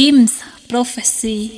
[0.00, 1.50] Jim's Prophecy.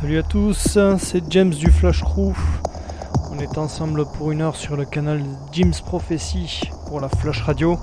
[0.00, 2.32] Salut à tous, c'est James du Flash Crew.
[3.30, 5.22] On est ensemble pour une heure sur le canal
[5.52, 7.78] Jim's Prophecy pour la Flash Radio.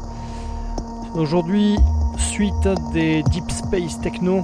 [1.15, 1.77] Aujourd'hui,
[2.17, 4.43] suite des Deep Space Techno,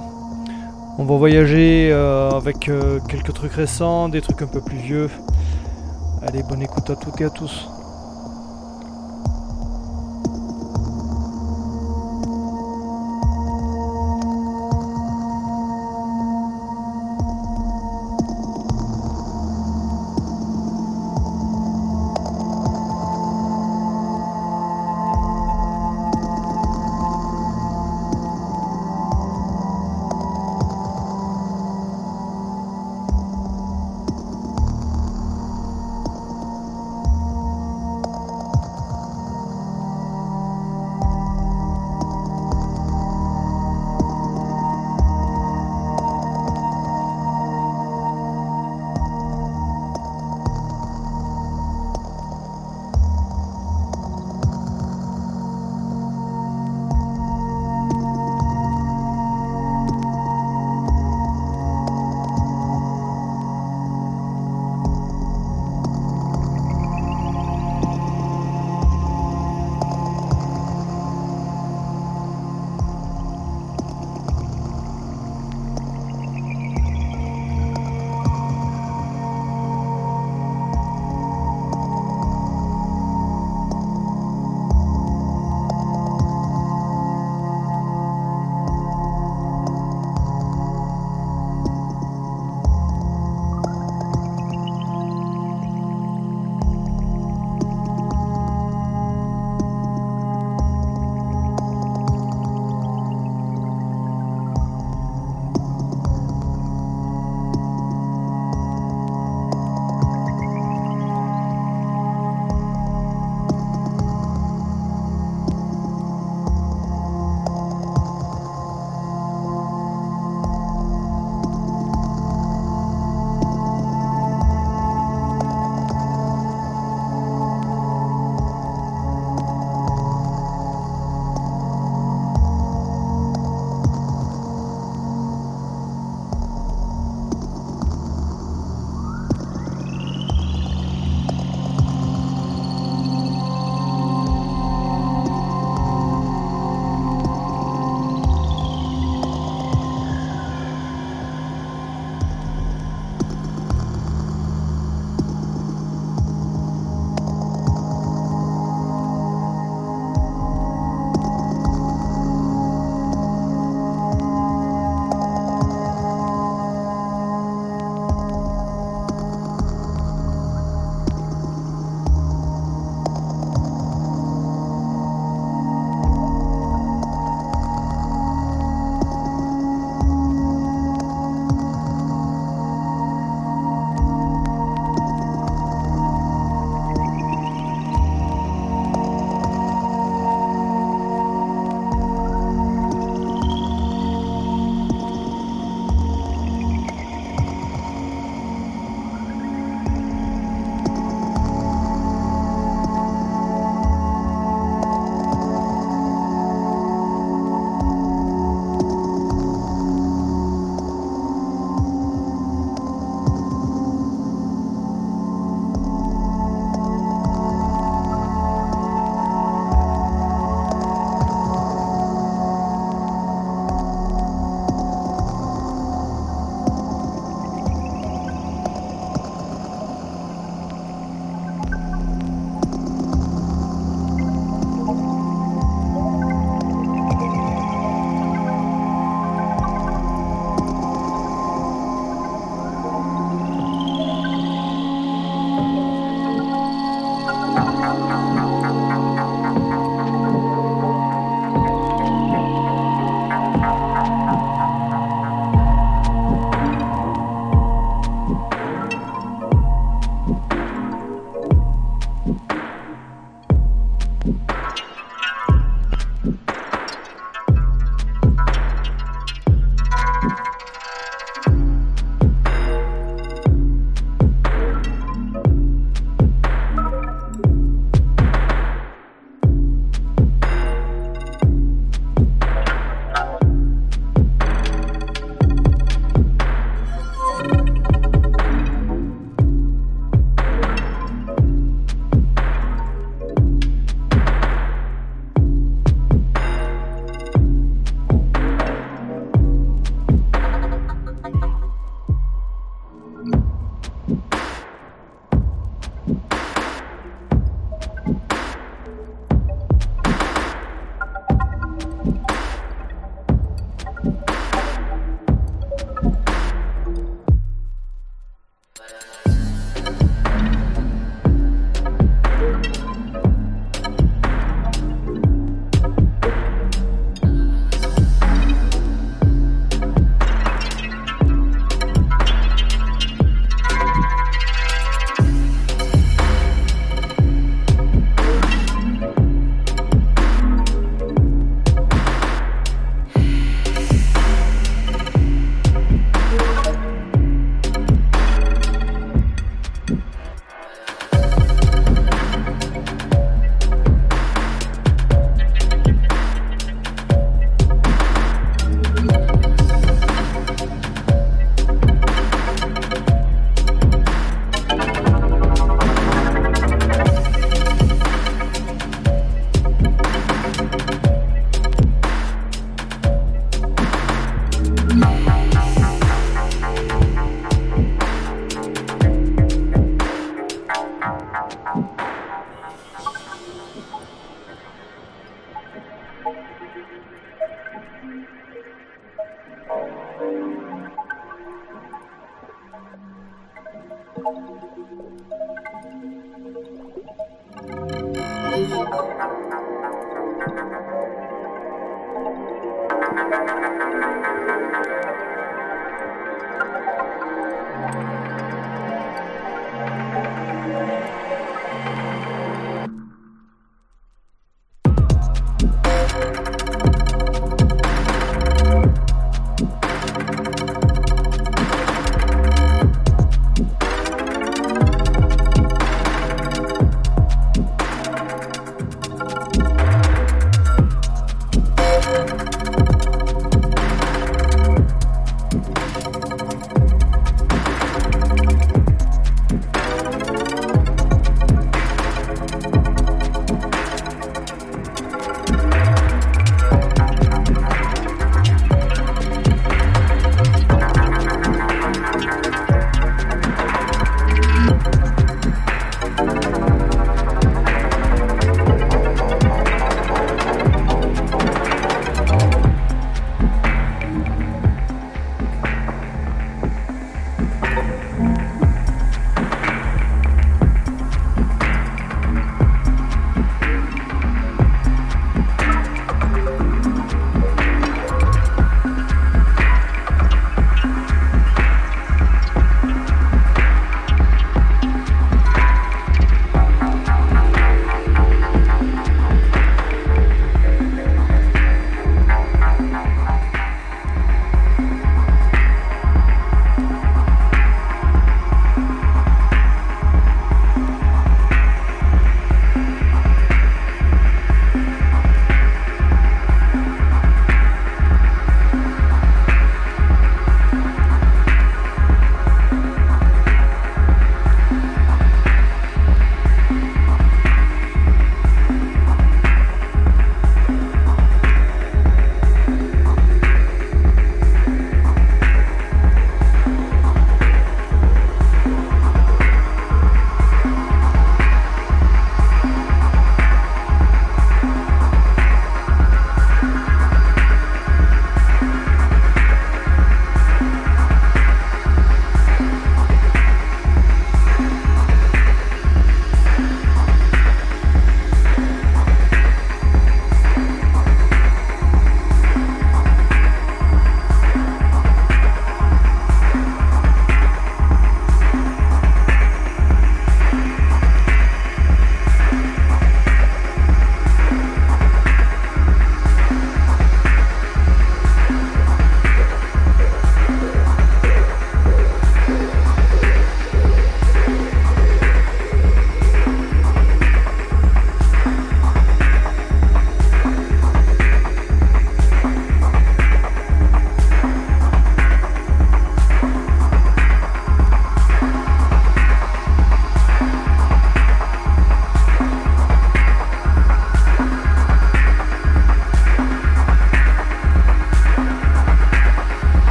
[0.96, 5.10] on va voyager euh, avec euh, quelques trucs récents, des trucs un peu plus vieux.
[6.26, 7.68] Allez, bonne écoute à toutes et à tous.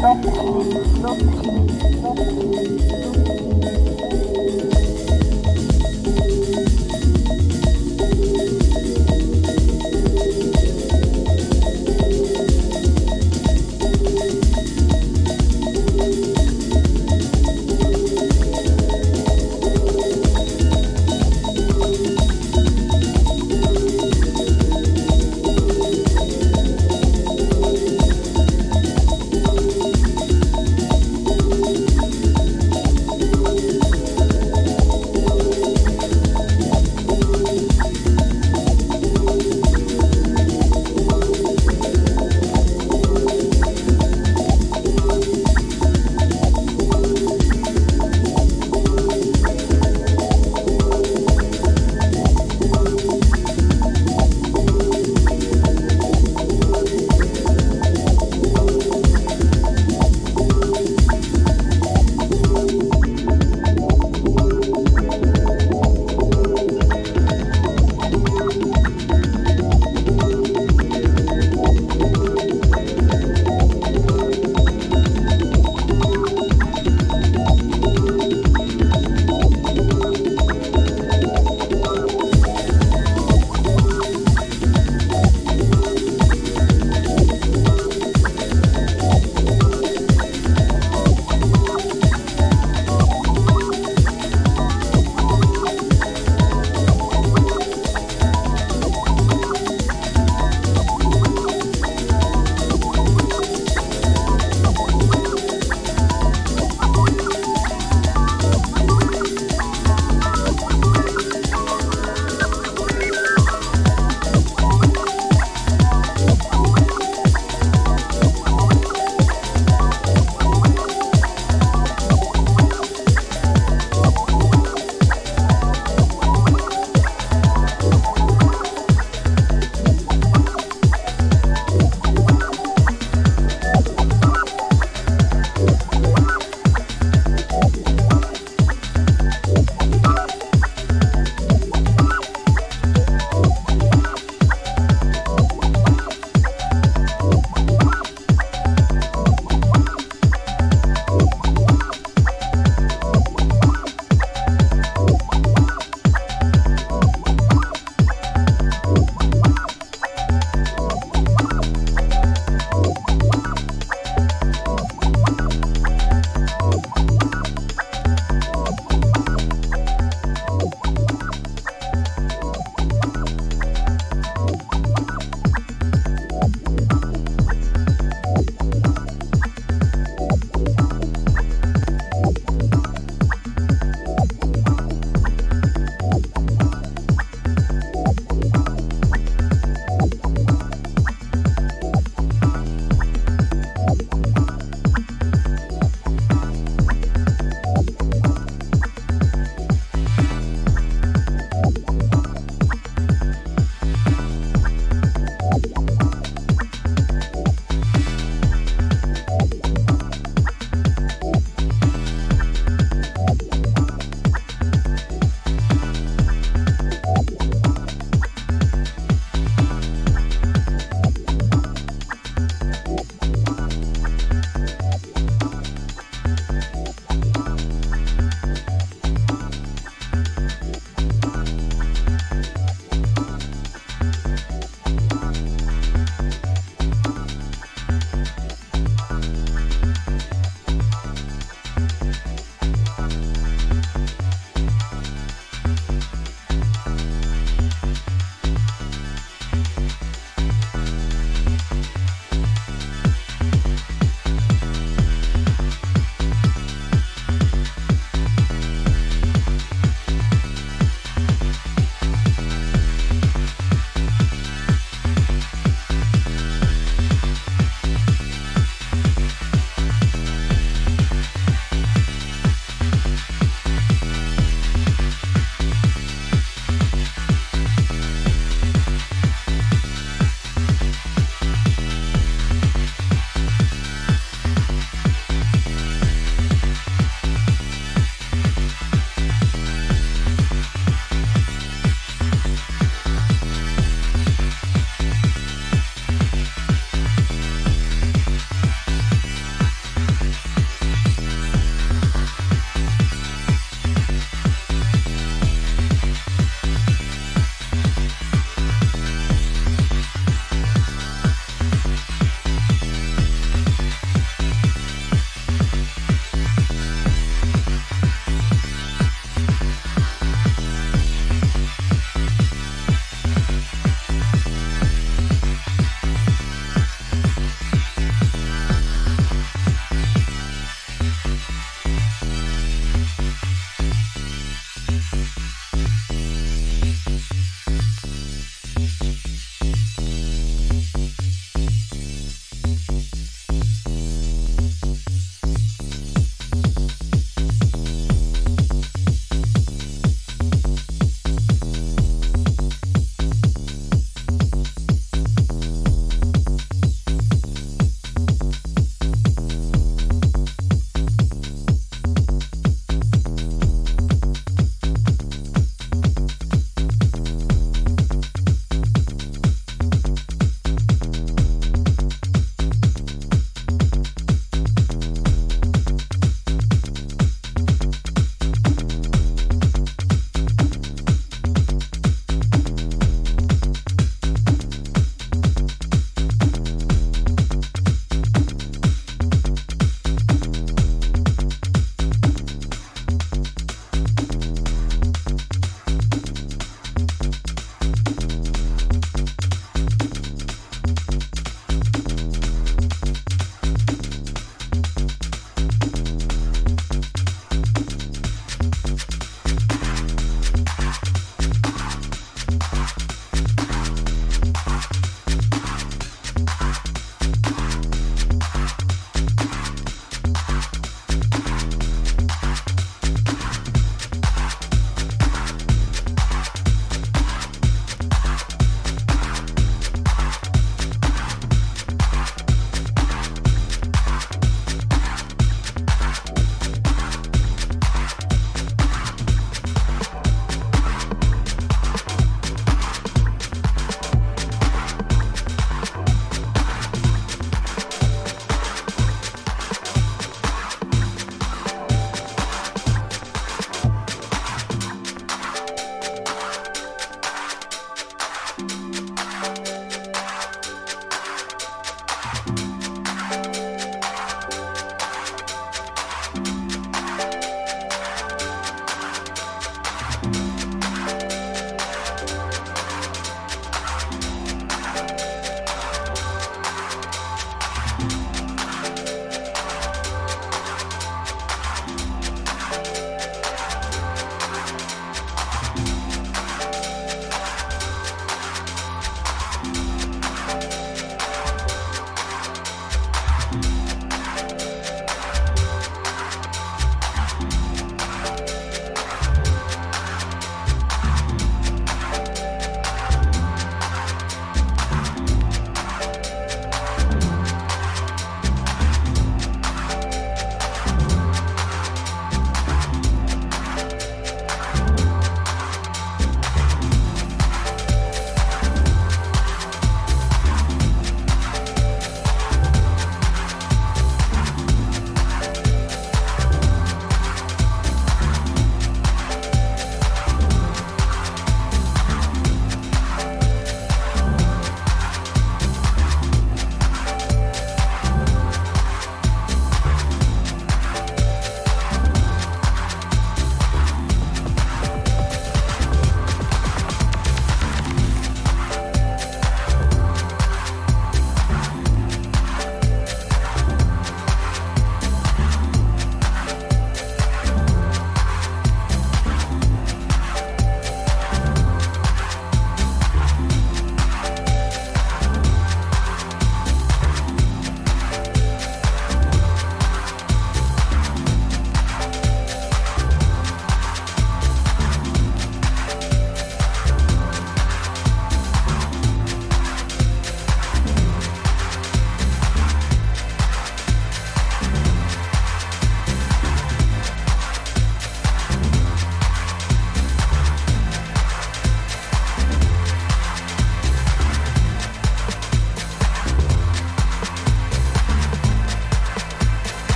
[0.00, 0.99] 到付